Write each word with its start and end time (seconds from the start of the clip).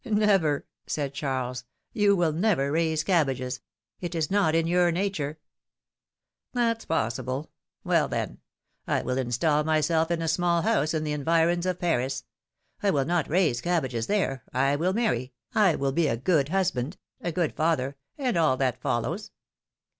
Never!" 0.03 0.65
said 0.87 1.13
Charles; 1.13 1.63
you 1.93 2.15
will 2.15 2.31
never 2.31 2.71
raise 2.71 3.03
cab 3.03 3.27
bages! 3.27 3.59
It 3.99 4.15
is 4.15 4.31
not 4.31 4.55
in 4.55 4.65
your 4.65 4.91
nature!" 4.91 5.37
''That's 6.55 6.87
possible! 6.87 7.51
Well, 7.83 8.07
then! 8.07 8.39
I 8.87 9.03
will 9.03 9.19
install 9.19 9.63
myself 9.63 10.09
in 10.09 10.23
a 10.23 10.27
small 10.27 10.63
house 10.63 10.95
in 10.95 11.03
the 11.03 11.11
environs 11.13 11.67
of 11.67 11.77
Paris; 11.77 12.23
I 12.81 12.89
will 12.89 13.05
not 13.05 13.29
raise 13.29 13.61
cabbages 13.61 14.07
there, 14.07 14.41
I 14.51 14.75
will 14.75 14.93
marry, 14.93 15.33
I 15.53 15.75
will 15.75 15.91
be 15.91 16.07
a 16.07 16.17
good 16.17 16.49
husband, 16.49 16.97
a 17.21 17.31
good 17.31 17.53
father, 17.55 17.95
and 18.17 18.35
all 18.37 18.57
that 18.57 18.81
follows." 18.81 19.29